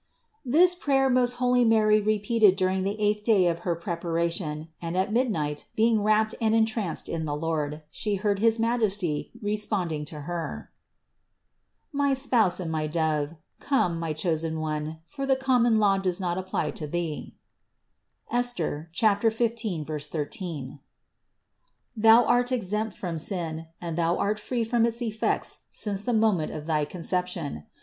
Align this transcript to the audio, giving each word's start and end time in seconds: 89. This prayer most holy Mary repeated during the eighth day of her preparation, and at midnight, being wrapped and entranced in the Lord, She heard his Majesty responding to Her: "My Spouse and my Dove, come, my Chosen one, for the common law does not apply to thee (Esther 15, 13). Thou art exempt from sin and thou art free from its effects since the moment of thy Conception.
89. 0.47 0.59
This 0.59 0.73
prayer 0.73 1.09
most 1.11 1.35
holy 1.35 1.63
Mary 1.63 2.01
repeated 2.01 2.55
during 2.55 2.81
the 2.81 2.99
eighth 2.99 3.23
day 3.23 3.45
of 3.45 3.59
her 3.59 3.75
preparation, 3.75 4.69
and 4.81 4.97
at 4.97 5.13
midnight, 5.13 5.65
being 5.75 6.01
wrapped 6.01 6.33
and 6.41 6.55
entranced 6.55 7.07
in 7.07 7.25
the 7.25 7.35
Lord, 7.35 7.83
She 7.91 8.15
heard 8.15 8.39
his 8.39 8.57
Majesty 8.57 9.29
responding 9.39 10.03
to 10.05 10.21
Her: 10.21 10.71
"My 11.91 12.13
Spouse 12.13 12.59
and 12.59 12.71
my 12.71 12.87
Dove, 12.87 13.35
come, 13.59 13.99
my 13.99 14.11
Chosen 14.11 14.59
one, 14.59 14.97
for 15.05 15.27
the 15.27 15.35
common 15.35 15.77
law 15.77 15.99
does 15.99 16.19
not 16.19 16.35
apply 16.35 16.71
to 16.71 16.87
thee 16.87 17.35
(Esther 18.31 18.89
15, 18.95 19.85
13). 19.85 20.79
Thou 21.95 22.23
art 22.25 22.51
exempt 22.51 22.97
from 22.97 23.19
sin 23.19 23.67
and 23.79 23.95
thou 23.95 24.17
art 24.17 24.39
free 24.39 24.63
from 24.63 24.87
its 24.87 24.99
effects 25.03 25.59
since 25.69 26.03
the 26.03 26.11
moment 26.11 26.51
of 26.51 26.65
thy 26.65 26.85
Conception. 26.85 27.65